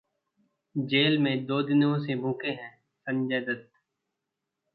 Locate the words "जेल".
0.75-1.17